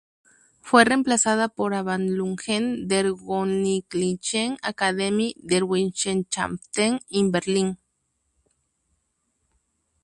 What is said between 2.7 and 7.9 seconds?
der Königlichen Akademie der Wissenschaften in Berlin".